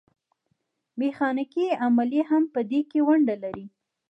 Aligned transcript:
میخانیکي 0.99 1.65
عملیې 1.85 2.23
هم 2.31 2.43
په 2.53 2.59
دې 2.69 2.81
کې 2.89 2.99
ونډه 3.07 3.35
لري. 3.43 3.65